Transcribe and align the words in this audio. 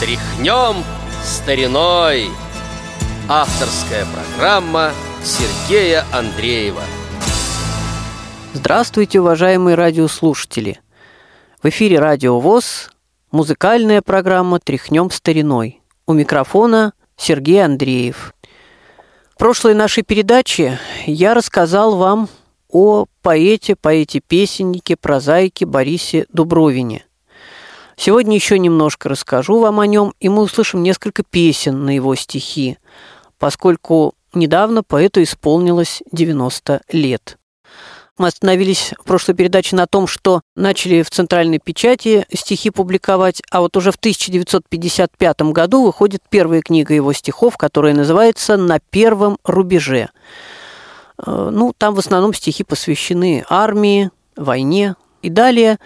Тряхнем 0.00 0.82
стариной 1.22 2.30
Авторская 3.28 4.06
программа 4.06 4.92
Сергея 5.22 6.06
Андреева 6.10 6.80
Здравствуйте, 8.54 9.20
уважаемые 9.20 9.76
радиослушатели! 9.76 10.80
В 11.62 11.68
эфире 11.68 11.98
Радио 11.98 12.40
ВОЗ 12.40 12.90
Музыкальная 13.30 14.00
программа 14.00 14.58
«Тряхнем 14.58 15.10
стариной». 15.10 15.82
У 16.06 16.14
микрофона 16.14 16.94
Сергей 17.18 17.62
Андреев. 17.62 18.32
В 19.34 19.36
прошлой 19.36 19.74
нашей 19.74 20.02
передаче 20.02 20.80
я 21.04 21.34
рассказал 21.34 21.96
вам 21.96 22.30
о 22.70 23.04
поэте, 23.20 23.76
поэте-песеннике, 23.76 24.96
прозаике 24.96 25.66
Борисе 25.66 26.24
Дубровине. 26.32 27.04
Сегодня 28.02 28.34
еще 28.34 28.58
немножко 28.58 29.10
расскажу 29.10 29.58
вам 29.58 29.78
о 29.78 29.86
нем, 29.86 30.14
и 30.20 30.30
мы 30.30 30.40
услышим 30.40 30.82
несколько 30.82 31.22
песен 31.22 31.84
на 31.84 31.94
его 31.94 32.14
стихи, 32.14 32.78
поскольку 33.38 34.14
недавно 34.32 34.82
поэту 34.82 35.22
исполнилось 35.22 36.02
90 36.10 36.80
лет. 36.92 37.36
Мы 38.16 38.28
остановились 38.28 38.94
в 38.98 39.04
прошлой 39.04 39.34
передаче 39.34 39.76
на 39.76 39.86
том, 39.86 40.06
что 40.06 40.40
начали 40.56 41.02
в 41.02 41.10
центральной 41.10 41.58
печати 41.58 42.24
стихи 42.32 42.70
публиковать, 42.70 43.42
а 43.50 43.60
вот 43.60 43.76
уже 43.76 43.92
в 43.92 43.96
1955 43.96 45.42
году 45.52 45.84
выходит 45.84 46.22
первая 46.30 46.62
книга 46.62 46.94
его 46.94 47.12
стихов, 47.12 47.58
которая 47.58 47.92
называется 47.92 48.56
«На 48.56 48.78
первом 48.78 49.36
рубеже». 49.44 50.08
Э, 51.18 51.50
ну, 51.52 51.74
там 51.76 51.94
в 51.94 51.98
основном 51.98 52.32
стихи 52.32 52.64
посвящены 52.64 53.44
армии, 53.50 54.10
войне. 54.36 54.94
И 55.20 55.28
далее 55.28 55.78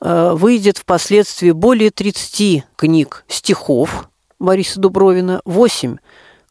выйдет 0.00 0.78
впоследствии 0.78 1.50
более 1.50 1.90
30 1.90 2.64
книг 2.76 3.24
стихов 3.28 4.08
Бориса 4.38 4.80
Дубровина, 4.80 5.40
8 5.44 5.96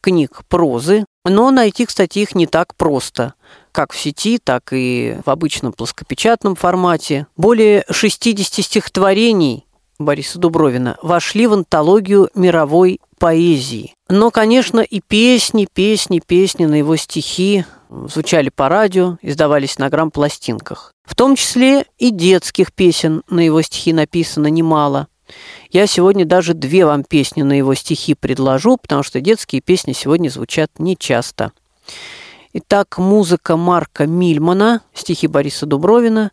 книг 0.00 0.42
прозы, 0.48 1.04
но 1.24 1.50
найти, 1.50 1.86
кстати, 1.86 2.20
их 2.20 2.34
не 2.34 2.46
так 2.46 2.74
просто 2.76 3.34
как 3.72 3.92
в 3.92 3.98
сети, 3.98 4.38
так 4.42 4.72
и 4.72 5.18
в 5.24 5.30
обычном 5.30 5.72
плоскопечатном 5.72 6.56
формате. 6.56 7.26
Более 7.36 7.84
60 7.90 8.64
стихотворений 8.64 9.66
Бориса 9.98 10.38
Дубровина 10.38 10.96
вошли 11.02 11.46
в 11.46 11.52
антологию 11.52 12.30
мировой 12.34 13.00
поэзии. 13.18 13.94
Но, 14.08 14.30
конечно, 14.30 14.80
и 14.80 15.00
песни, 15.00 15.68
песни, 15.72 16.20
песни 16.24 16.66
на 16.66 16.76
его 16.76 16.96
стихи 16.96 17.64
звучали 17.90 18.48
по 18.48 18.68
радио, 18.68 19.18
издавались 19.22 19.78
на 19.78 19.90
грамм-пластинках. 19.90 20.92
В 21.08 21.14
том 21.14 21.36
числе 21.36 21.86
и 21.96 22.10
детских 22.10 22.70
песен 22.70 23.22
на 23.30 23.40
его 23.40 23.62
стихи 23.62 23.94
написано 23.94 24.48
немало. 24.48 25.08
Я 25.70 25.86
сегодня 25.86 26.26
даже 26.26 26.52
две 26.52 26.84
вам 26.84 27.02
песни 27.02 27.40
на 27.40 27.54
его 27.54 27.74
стихи 27.74 28.14
предложу, 28.14 28.76
потому 28.76 29.02
что 29.02 29.22
детские 29.22 29.62
песни 29.62 29.94
сегодня 29.94 30.28
звучат 30.28 30.70
нечасто. 30.78 31.52
Итак, 32.52 32.98
музыка 32.98 33.56
Марка 33.56 34.06
Мильмана, 34.06 34.82
стихи 34.92 35.28
Бориса 35.28 35.64
Дубровина, 35.64 36.30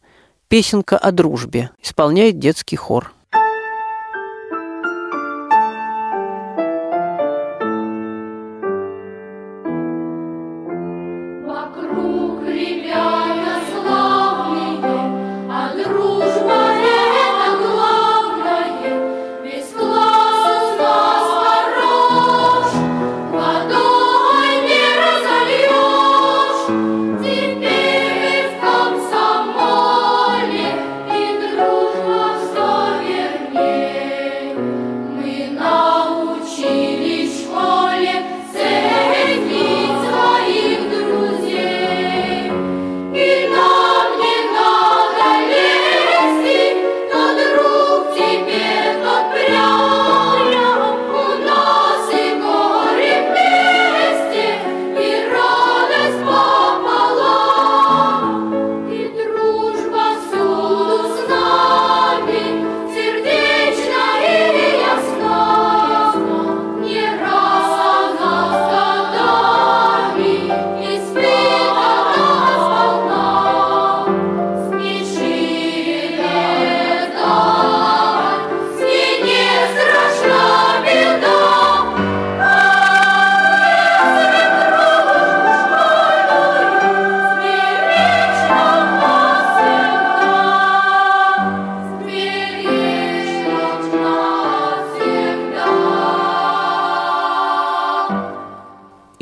песенка 0.49 0.97
о 0.97 1.13
дружбе. 1.13 1.69
Исполняет 1.81 2.37
детский 2.37 2.75
хор. 2.75 3.13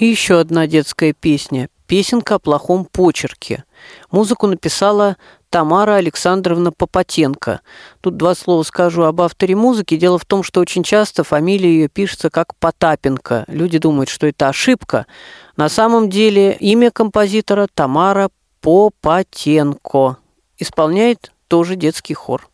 И 0.03 0.07
еще 0.07 0.41
одна 0.41 0.67
детская 0.67 1.13
песня. 1.13 1.69
Песенка 1.87 2.35
о 2.35 2.39
плохом 2.39 2.83
почерке. 2.83 3.63
Музыку 4.11 4.47
написала 4.47 5.15
Тамара 5.49 5.93
Александровна 5.93 6.73
Попотенко. 6.73 7.61
Тут 8.01 8.17
два 8.17 8.35
слова 8.35 8.63
скажу 8.63 9.03
об 9.03 9.21
авторе 9.21 9.55
музыки. 9.55 9.95
Дело 9.95 10.19
в 10.19 10.25
том, 10.25 10.43
что 10.43 10.59
очень 10.59 10.83
часто 10.83 11.23
фамилия 11.23 11.69
ее 11.69 11.87
пишется 11.87 12.29
как 12.29 12.53
Потапенко. 12.57 13.45
Люди 13.47 13.77
думают, 13.77 14.09
что 14.09 14.27
это 14.27 14.49
ошибка. 14.49 15.05
На 15.55 15.69
самом 15.69 16.09
деле 16.09 16.57
имя 16.59 16.91
композитора 16.91 17.69
Тамара 17.73 18.29
Попотенко. 18.59 20.17
Исполняет 20.57 21.31
тоже 21.47 21.77
детский 21.77 22.13
хор. 22.13 22.49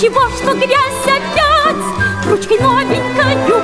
Ничего, 0.00 0.30
что 0.30 0.54
грязь 0.54 1.04
опять 1.04 2.26
Ручкой 2.26 2.58
новенькою 2.58 3.59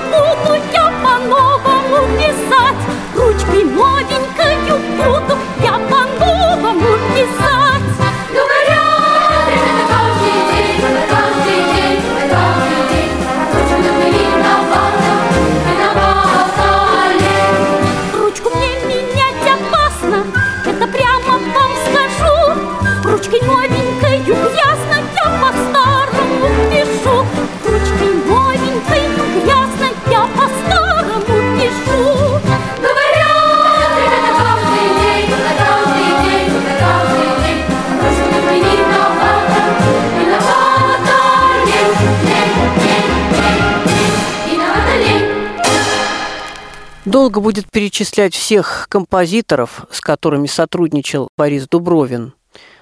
Долго 47.16 47.40
будет 47.40 47.70
перечислять 47.70 48.34
всех 48.34 48.88
композиторов, 48.90 49.86
с 49.90 50.02
которыми 50.02 50.46
сотрудничал 50.46 51.28
Борис 51.38 51.66
Дубровин. 51.66 52.34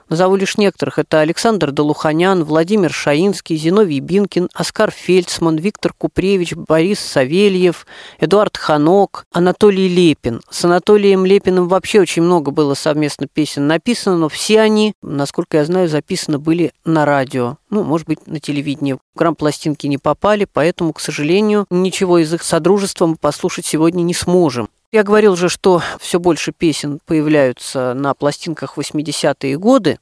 Назову 0.08 0.36
лишь 0.36 0.56
некоторых. 0.58 0.98
Это 0.98 1.20
Александр 1.20 1.70
Долуханян, 1.72 2.44
Владимир 2.44 2.92
Шаинский, 2.92 3.56
Зиновий 3.56 4.00
Бинкин, 4.00 4.48
Оскар 4.54 4.90
Фельдсман, 4.90 5.56
Виктор 5.56 5.92
Купревич, 5.96 6.54
Борис 6.54 7.00
Савельев, 7.00 7.86
Эдуард 8.20 8.56
Ханок, 8.56 9.24
Анатолий 9.32 9.88
Лепин. 9.88 10.40
С 10.50 10.64
Анатолием 10.64 11.24
Лепиным 11.24 11.68
вообще 11.68 12.00
очень 12.00 12.22
много 12.22 12.50
было 12.50 12.74
совместно 12.74 13.26
песен 13.26 13.66
написано, 13.66 14.16
но 14.16 14.28
все 14.28 14.60
они, 14.60 14.94
насколько 15.02 15.56
я 15.56 15.64
знаю, 15.64 15.88
записаны 15.88 16.38
были 16.38 16.72
на 16.84 17.04
радио. 17.04 17.56
Ну, 17.70 17.82
может 17.82 18.06
быть, 18.06 18.26
на 18.26 18.40
телевидении. 18.40 18.98
Грамм-пластинки 19.16 19.86
не 19.86 19.98
попали, 19.98 20.46
поэтому, 20.50 20.92
к 20.92 21.00
сожалению, 21.00 21.66
ничего 21.70 22.18
из 22.18 22.32
их 22.32 22.42
содружества 22.42 23.06
мы 23.06 23.16
послушать 23.16 23.66
сегодня 23.66 24.02
не 24.02 24.14
сможем. 24.14 24.68
Я 24.94 25.02
говорил 25.02 25.34
же, 25.34 25.48
что 25.48 25.82
все 25.98 26.20
больше 26.20 26.52
песен 26.52 27.00
появляются 27.04 27.94
на 27.94 28.14
пластинках 28.14 28.78
80-е 28.78 29.58
годы. 29.58 29.98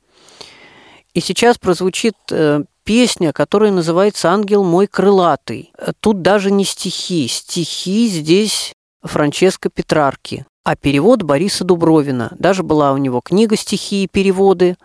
И 1.14 1.20
сейчас 1.20 1.56
прозвучит 1.56 2.14
э, 2.30 2.62
песня, 2.84 3.32
которая 3.32 3.72
называется 3.72 4.30
«Ангел 4.30 4.64
мой 4.64 4.86
крылатый». 4.86 5.72
Тут 6.00 6.20
даже 6.20 6.50
не 6.50 6.66
стихи. 6.66 7.26
Стихи 7.26 8.06
здесь 8.06 8.74
Франческо 9.02 9.70
Петрарки, 9.70 10.44
а 10.62 10.76
перевод 10.76 11.22
Бориса 11.22 11.64
Дубровина. 11.64 12.30
Даже 12.38 12.62
была 12.62 12.92
у 12.92 12.98
него 12.98 13.22
книга 13.22 13.56
«Стихи 13.56 14.04
и 14.04 14.08
переводы». 14.08 14.76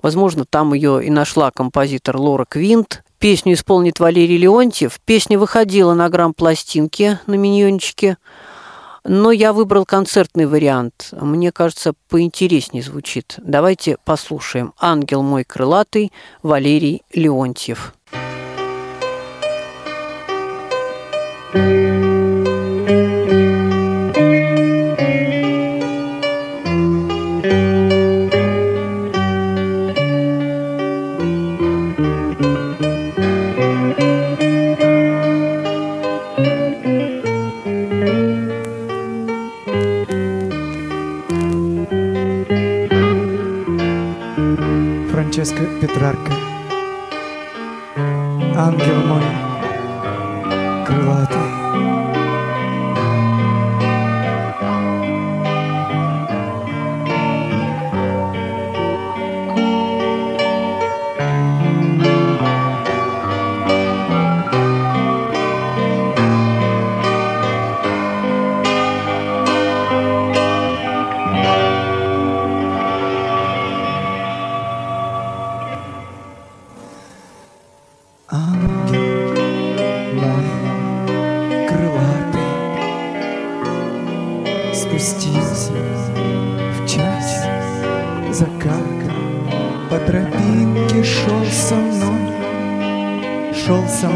Возможно, 0.00 0.46
там 0.48 0.72
ее 0.72 1.04
и 1.04 1.10
нашла 1.10 1.50
композитор 1.50 2.16
Лора 2.16 2.46
Квинт. 2.48 3.04
Песню 3.18 3.52
исполнит 3.52 4.00
Валерий 4.00 4.38
Леонтьев. 4.38 4.98
Песня 5.04 5.38
выходила 5.38 5.92
на 5.92 6.08
грамм-пластинке 6.08 7.20
на 7.26 7.34
миньончике– 7.34 8.16
но 9.04 9.30
я 9.30 9.52
выбрал 9.52 9.84
концертный 9.84 10.46
вариант. 10.46 11.10
Мне 11.12 11.52
кажется, 11.52 11.94
поинтереснее 12.08 12.82
звучит. 12.82 13.34
Давайте 13.38 13.98
послушаем 14.04 14.72
«Ангел 14.78 15.22
мой 15.22 15.44
крылатый» 15.44 16.12
Валерий 16.42 17.02
Леонтьев. 17.12 17.94
Франческо 45.34 45.64
Петрарка. 45.80 46.32
Ангел 48.56 49.02
мой 49.04 49.43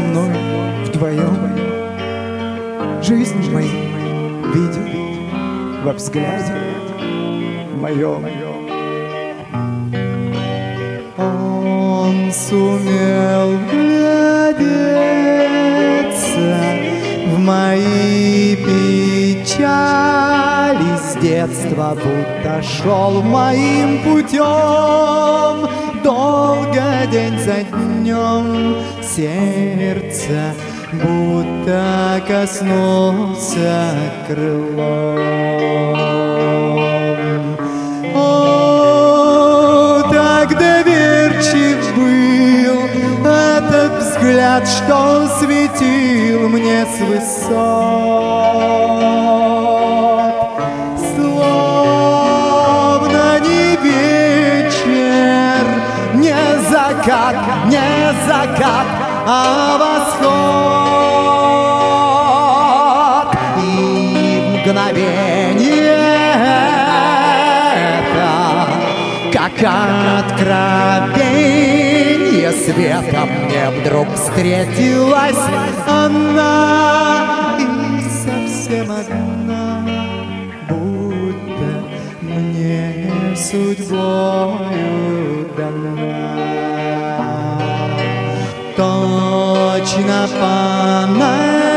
мной 0.09 0.29
вдвоем. 0.85 1.37
Жизнь 3.01 3.51
мою 3.51 3.69
видел 4.53 4.87
во 5.83 5.93
взгляде 5.93 6.53
моем. 7.79 8.25
Он 11.17 12.31
сумел 12.31 13.57
вглядеться 13.57 14.59
в 17.27 17.39
мои 17.39 18.55
печали. 18.55 19.79
С 20.97 21.15
детства, 21.21 21.95
будто 21.95 22.61
шел 22.61 23.21
моим 23.21 23.99
путем. 24.03 25.68
Долго 26.09 27.05
день 27.11 27.37
за 27.37 27.61
днем 27.65 28.75
сердце 28.99 30.55
будто 30.91 32.19
коснулся 32.27 33.93
крылом. 34.25 34.79
О, 38.15 40.01
так 40.11 40.57
доверчив 40.57 41.77
был 41.95 42.79
этот 43.23 43.93
взгляд, 44.01 44.67
что 44.67 45.27
светил 45.39 46.49
мне 46.49 46.87
с 46.87 46.99
высот. 47.01 48.78
Закат, 56.89 57.35
не 57.65 58.13
закат, 58.27 58.87
а 59.27 59.77
восход. 59.77 60.29
И 63.57 63.67
мгновение 64.57 65.97
это, 68.01 68.31
как 69.31 69.57
откровение 70.23 70.81
света 72.51 73.21
мне 73.25 73.65
вдруг 73.79 74.07
встретилась 74.15 75.45
она 75.87 77.57
и 77.59 77.61
совсем 78.09 78.87
одна, 78.91 79.67
будто 80.69 81.69
мне 82.21 83.35
судьбою 83.35 84.98
По 90.09 91.05
наитию 91.05 91.69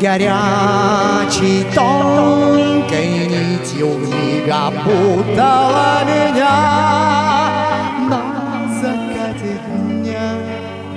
горячей 0.00 1.66
тонкой 1.74 3.26
нитью 3.26 3.88
вмиг 3.88 4.48
опутала 4.48 6.04
меня 6.04 6.56
на 8.08 8.22
закате 8.80 9.52
дня 9.76 10.28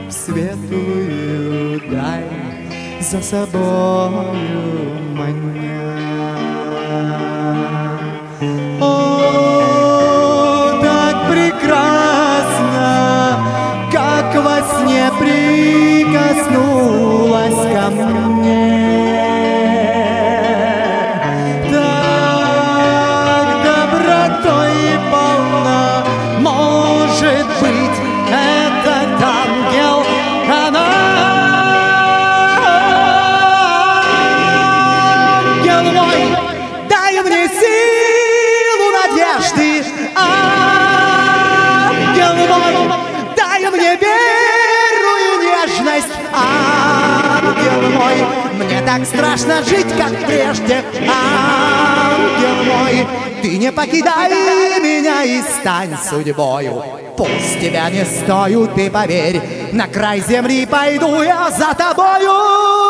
в 0.08 0.12
светлую 0.12 1.82
даль 1.90 2.30
за 3.02 3.20
собою 3.24 4.30
маня. 5.16 5.39
Мой, 35.84 36.36
дай 36.90 37.22
мне 37.22 37.48
силу 37.48 38.92
надежды, 39.00 39.86
ангел 40.16 41.14
мой, 42.48 42.76
дай 43.36 43.62
мне 43.70 43.96
веру 43.96 45.14
и 45.20 45.30
нежность, 45.46 46.14
ангел 46.34 47.82
мой, 47.92 48.18
Мне 48.54 48.82
так 48.82 49.06
страшно 49.06 49.64
жить, 49.64 49.88
как 49.98 50.12
прежде 50.26 50.84
Ангел 51.08 52.64
мой. 52.66 53.08
Ты 53.42 53.58
не 53.58 53.72
покидай 53.72 54.30
меня 54.82 55.24
и 55.24 55.42
стань 55.42 55.98
судьбою 56.10 56.84
Пусть 57.16 57.60
тебя 57.62 57.90
не 57.90 58.06
стою, 58.06 58.68
ты 58.68 58.90
поверь. 58.90 59.42
На 59.74 59.88
край 59.88 60.22
земли 60.22 60.66
пойду 60.66 61.22
я 61.22 61.50
за 61.52 61.74
тобою 61.74 62.89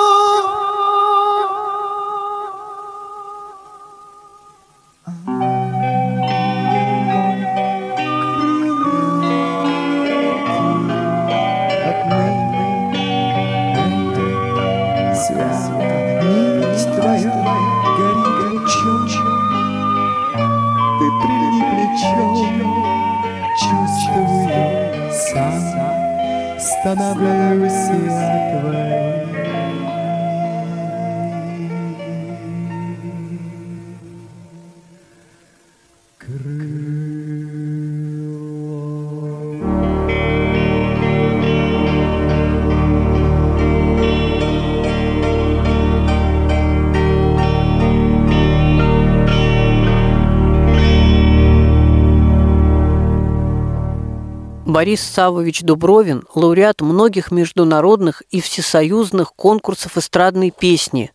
Борис 54.79 55.01
Савович 55.01 55.63
Дубровин– 55.63 56.24
лауреат 56.36 56.79
многих 56.79 57.31
международных 57.31 58.24
и 58.29 58.39
всесоюзных 58.39 59.33
конкурсов 59.33 59.98
эстрадной 59.98 60.51
песни, 60.51 61.12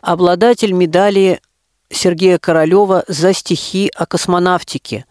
обладатель 0.00 0.72
медали 0.72 1.42
Сергея 1.90 2.38
Королева 2.38 3.04
за 3.08 3.34
стихи 3.34 3.92
о 3.94 4.06
космонавтике, 4.06 5.04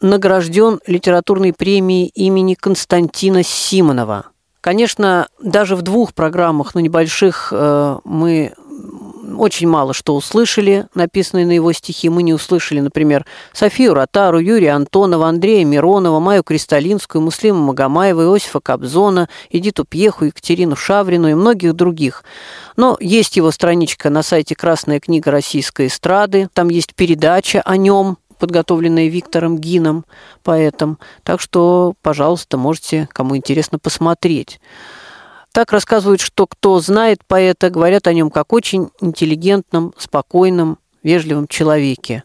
награжден 0.00 0.80
литературной 0.86 1.52
премией 1.52 2.06
имени 2.06 2.54
Константина 2.54 3.42
Симонова. 3.42 4.28
Конечно, 4.62 5.28
даже 5.42 5.76
в 5.76 5.82
двух 5.82 6.14
программах, 6.14 6.74
но 6.74 6.80
небольших, 6.80 7.52
э, 7.54 7.98
мы 8.04 8.54
очень 9.36 9.68
мало 9.68 9.94
что 9.94 10.14
услышали, 10.14 10.86
написанные 10.94 11.46
на 11.46 11.52
его 11.52 11.72
стихи. 11.72 12.08
Мы 12.08 12.22
не 12.22 12.34
услышали, 12.34 12.80
например, 12.80 13.24
Софию 13.52 13.94
Ротару, 13.94 14.38
Юрия 14.38 14.72
Антонова, 14.72 15.28
Андрея 15.28 15.64
Миронова, 15.64 16.20
Майю 16.20 16.42
Кристалинскую, 16.42 17.22
Муслима 17.22 17.58
Магомаева, 17.58 18.22
Иосифа 18.22 18.60
Кобзона, 18.60 19.28
Эдиту 19.50 19.84
Пьеху, 19.84 20.26
Екатерину 20.26 20.76
Шаврину 20.76 21.28
и 21.28 21.34
многих 21.34 21.74
других. 21.74 22.24
Но 22.76 22.96
есть 23.00 23.36
его 23.36 23.50
страничка 23.50 24.10
на 24.10 24.22
сайте 24.22 24.54
«Красная 24.54 25.00
книга 25.00 25.30
российской 25.30 25.86
эстрады». 25.86 26.48
Там 26.52 26.68
есть 26.68 26.94
передача 26.94 27.62
о 27.62 27.76
нем, 27.76 28.18
подготовленная 28.38 29.08
Виктором 29.08 29.58
Гином, 29.58 30.04
поэтом. 30.42 30.98
Так 31.22 31.40
что, 31.40 31.94
пожалуйста, 32.02 32.58
можете, 32.58 33.08
кому 33.12 33.36
интересно, 33.36 33.78
посмотреть. 33.78 34.60
Так 35.54 35.70
рассказывают, 35.70 36.20
что 36.20 36.48
кто 36.48 36.80
знает 36.80 37.20
поэта, 37.24 37.70
говорят 37.70 38.08
о 38.08 38.12
нем 38.12 38.28
как 38.28 38.52
очень 38.52 38.90
интеллигентном, 39.00 39.94
спокойном, 39.96 40.78
вежливом 41.04 41.46
человеке. 41.46 42.24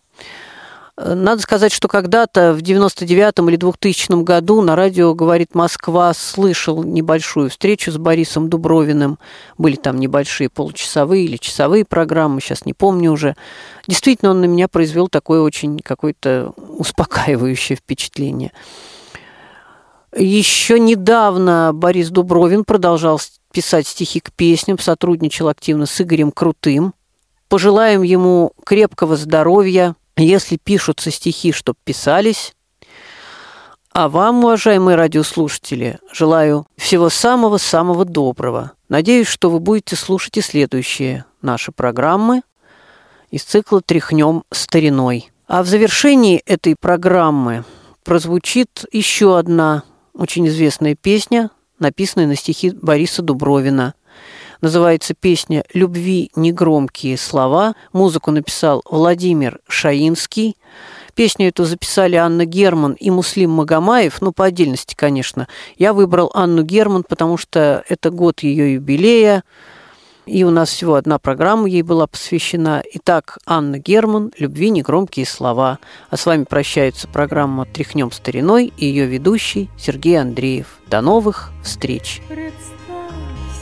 Надо 0.98 1.39
сказать, 1.39 1.71
что 1.71 1.88
когда-то 1.88 2.53
в 2.53 2.63
99-м 2.63 3.48
или 3.50 3.55
2000 3.55 4.24
году 4.24 4.63
на 4.63 4.75
радио 4.75 5.13
«Говорит 5.13 5.53
Москва» 5.53 6.12
слышал 6.15 6.83
небольшую 6.83 7.51
встречу 7.51 7.91
с 7.91 7.98
Борисом 7.98 8.50
Дубровиным. 8.50 9.19
Были 9.59 9.75
там 9.75 10.00
небольшие 10.00 10.50
получасовые 10.50 11.25
или 11.25 11.38
часовые 11.38 11.86
программы, 11.86 12.41
сейчас 12.41 12.65
не 12.65 12.74
помню 12.74 13.12
уже. 13.12 13.36
Действительно, 13.88 14.31
он 14.31 14.41
на 14.41 14.45
меня 14.45 14.67
произвел 14.67 15.07
такое 15.07 15.41
очень 15.41 15.77
какое-то 15.81 16.53
успокаивающее 16.57 17.75
впечатление. 17.75 18.51
Еще 20.16 20.80
недавно 20.80 21.72
Борис 21.74 22.10
Дубровин 22.10 22.63
продолжал 22.63 23.22
писать 23.51 23.88
стихи 23.88 24.20
к 24.20 24.32
песням, 24.32 24.80
сотрудничал 24.80 25.48
активно 25.48 25.86
с 25.86 26.01
Игорем 26.01 26.32
Крутым. 26.32 26.94
Пожелаем 27.48 28.01
ему 28.01 28.54
крепкого 28.66 29.18
здоровья, 29.18 29.96
если 30.18 30.58
пишутся 30.58 31.12
стихи, 31.12 31.51
чтоб 31.51 31.75
писались. 31.84 32.54
А 33.92 34.08
вам, 34.08 34.44
уважаемые 34.44 34.96
радиослушатели, 34.96 36.00
желаю 36.12 36.68
всего 36.78 37.10
самого-самого 37.10 38.06
доброго. 38.06 38.74
Надеюсь, 38.88 39.28
что 39.28 39.50
вы 39.50 39.60
будете 39.60 39.96
слушать 39.96 40.38
и 40.38 40.42
следующие 40.42 41.25
наши 41.42 41.72
программы 41.72 42.42
из 43.32 43.44
цикла 43.44 43.82
«Тряхнем 43.82 44.44
стариной». 44.51 45.32
А 45.48 45.63
в 45.63 45.68
завершении 45.68 46.38
этой 46.46 46.75
программы 46.75 47.63
прозвучит 48.04 48.86
еще 48.92 49.38
одна 49.38 49.84
очень 50.19 50.47
известная 50.47 50.95
песня, 50.95 51.49
написанная 51.79 52.27
на 52.27 52.35
стихи 52.35 52.71
Бориса 52.71 53.21
Дубровина. 53.21 53.93
Называется 54.61 55.13
песня 55.13 55.63
«Любви 55.73 56.29
негромкие 56.35 57.17
слова». 57.17 57.73
Музыку 57.93 58.31
написал 58.31 58.83
Владимир 58.89 59.59
Шаинский. 59.69 60.57
Песню 61.15 61.47
эту 61.47 61.63
записали 61.63 62.17
Анна 62.17 62.43
Герман 62.45 62.93
и 62.93 63.09
Муслим 63.09 63.51
Магомаев, 63.51 64.21
ну, 64.21 64.33
по 64.33 64.45
отдельности, 64.45 64.95
конечно. 64.95 65.47
Я 65.77 65.93
выбрал 65.93 66.29
Анну 66.33 66.63
Герман, 66.63 67.03
потому 67.07 67.38
что 67.38 67.83
это 67.88 68.09
год 68.09 68.41
ее 68.41 68.73
юбилея, 68.73 69.43
и 70.29 70.43
у 70.43 70.51
нас 70.51 70.69
всего 70.69 70.93
одна 70.95 71.17
программа 71.17 71.67
ей 71.67 71.81
была 71.81 72.05
посвящена. 72.05 72.83
Итак, 72.93 73.39
Анна 73.45 73.79
Герман 73.79 74.31
«Любви 74.38 74.69
негромкие 74.69 75.25
слова». 75.25 75.79
А 76.09 76.17
с 76.17 76.25
вами 76.25 76.43
прощается 76.43 77.07
программа 77.07 77.65
«Тряхнем 77.65 78.12
стариной» 78.12 78.71
и 78.77 78.86
ее 78.86 79.07
ведущий 79.07 79.69
Сергей 79.77 80.19
Андреев. 80.19 80.77
До 80.88 81.01
новых 81.01 81.51
встреч! 81.63 82.21
Представь 82.27 82.59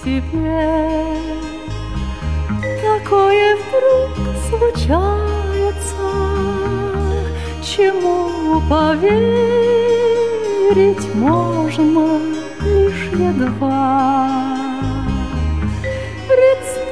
себе, 0.03 1.05
такое 2.81 3.55
вдруг 3.55 4.09
случается, 4.49 5.95
чему 7.63 8.61
поверить 8.69 9.55
можно 11.15 12.19
лишь 12.61 13.09
едва. 13.13 14.56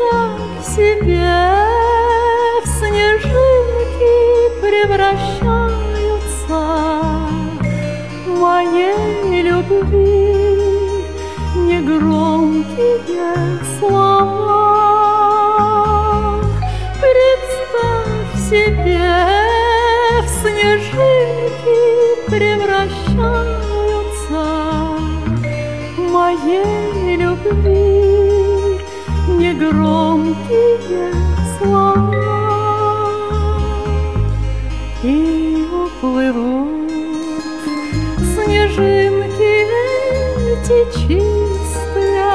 Представь 0.06 0.62
себе, 0.76 1.34
в 2.64 2.68
снежинки 2.68 4.16
превращаются 4.62 6.62
моей 8.28 9.42
любви 9.42 11.08
негромкие 11.56 13.02
слова. 13.80 14.54
Представь 17.02 18.36
себе, 18.50 19.10
в 20.22 20.24
снежинки 20.28 21.82
превращаются 22.30 24.44
моей 25.98 27.16
любви 27.18 28.05
негромкие 29.56 31.14
слова. 31.58 32.14
И 35.04 35.66
уплывут 35.72 36.92
снежинки 38.34 39.56
эти 40.52 40.80
чистые, 40.94 42.26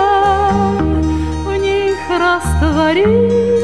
в 1.45 1.57
них 1.57 1.99
растворились 2.09 3.60